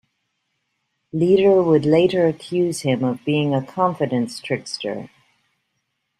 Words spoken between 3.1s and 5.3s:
being a confidence trickster.